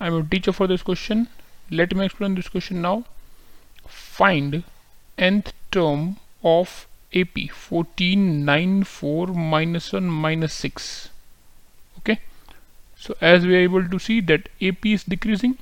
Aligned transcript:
I'm 0.00 0.14
a 0.14 0.22
teacher 0.22 0.52
for 0.52 0.66
this 0.66 0.82
question. 0.82 1.28
Let 1.70 1.94
me 1.94 2.04
explain 2.04 2.34
this 2.34 2.48
question 2.48 2.82
now. 2.82 3.04
Find 3.86 4.64
nth 5.16 5.52
term 5.70 6.16
of 6.42 6.86
AP 7.14 7.36
1494 7.36 9.26
minus 9.28 9.92
1 9.92 10.04
minus 10.04 10.52
6. 10.54 11.08
Okay. 11.98 12.18
So 12.96 13.16
as 13.20 13.46
we 13.46 13.54
are 13.56 13.64
able 13.68 13.88
to 13.88 13.98
see 13.98 14.20
that 14.22 14.48
AP 14.60 14.86
is 14.86 15.04
decreasing. 15.04 15.58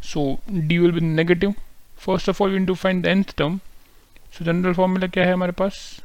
So 0.00 0.40
D 0.66 0.78
will 0.78 0.92
be 0.92 1.00
negative. 1.00 1.54
First 1.96 2.28
of 2.28 2.40
all 2.40 2.48
we 2.48 2.58
need 2.58 2.66
to 2.68 2.74
find 2.74 3.04
the 3.04 3.10
nth 3.10 3.36
term. 3.36 3.60
So 4.32 4.44
general 4.44 4.74
formula 4.74 5.08
क्या 5.08 5.24
है 5.26 5.32
हमारे 5.32 5.52
पास 5.60 6.00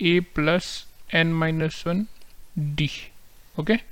A 0.00 0.20
plus 0.36 0.70
n 1.12 1.34
minus 1.42 1.84
1 1.84 2.06
D. 2.80 2.90
Okay. 3.58 3.82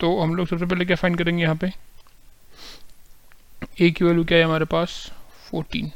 तो 0.00 0.20
हम 0.20 0.34
लोग 0.34 0.46
सबसे 0.46 0.66
पहले 0.66 0.84
क्या 0.84 0.96
find 0.96 1.18
करेंगे 1.18 1.42
यहाँ 1.42 1.56
पे? 1.56 1.72
ए 3.80 3.90
की 3.90 4.04
वैल्यू 4.04 4.24
क्या 4.24 4.38
है 4.38 4.44
हमारे 4.44 4.64
पास? 4.64 5.12
14 5.54 5.90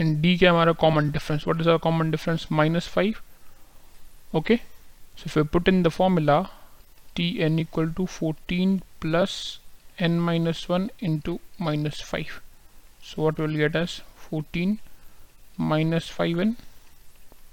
एंड 0.00 0.20
डी 0.20 0.36
क्या 0.38 0.50
हमारा 0.50 0.72
common 0.72 1.10
difference 1.10 1.44
what 1.46 1.60
is 1.60 1.68
our 1.68 1.78
common 1.78 2.10
difference 2.10 2.46
minus 2.52 2.88
five 2.88 3.14
okay 4.34 4.56
so 5.18 5.30
फिर 5.30 5.42
put 5.42 5.68
in 5.68 5.82
the 5.82 5.88
formula 5.88 6.40
T 7.16 7.36
N 7.38 7.58
equal 7.58 7.92
to 7.92 8.06
14 8.22 8.78
plus 9.00 9.60
n 10.02 10.14
minus 10.28 10.68
1 10.68 10.90
into 11.00 11.38
minus 11.60 12.00
5 12.00 12.40
so 13.00 13.22
what 13.22 13.38
will 13.38 13.56
get 13.56 13.76
us? 13.76 14.00
14 14.30 14.78
minus 15.56 16.08
5n 16.10 16.56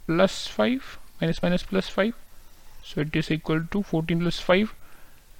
plus 0.07 0.47
5 0.47 0.97
minus 1.19 1.41
minus 1.43 1.63
plus 1.63 1.89
5 1.89 2.15
so 2.83 3.01
it 3.01 3.15
is 3.15 3.29
equal 3.29 3.61
to 3.75 3.83
14 3.83 4.19
plus 4.21 4.39
5 4.39 4.73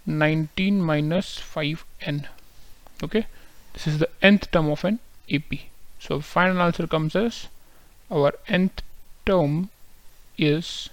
19 0.06 0.82
minus 0.82 1.40
5n 1.40 2.28
okay? 3.04 3.28
This 3.74 3.88
is 3.88 4.00
the 4.00 4.10
nth 4.22 4.52
term 4.52 4.70
of 4.70 4.84
an 4.84 5.00
AP 5.32 5.54
so 6.00 6.20
final 6.20 6.62
answer 6.62 6.88
comes 6.88 7.16
as 7.16 7.48
our 8.10 8.34
nth 8.48 8.82
term 9.26 9.70
is 10.38 10.90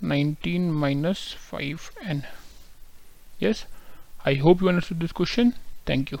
19 0.00 0.72
minus 0.72 1.34
5n 1.50 2.24
yes? 3.38 3.64
I 4.24 4.34
hope 4.34 4.60
you 4.60 4.68
understood 4.68 5.00
this 5.00 5.10
question. 5.10 5.54
Thank 5.84 6.12
you 6.12 6.20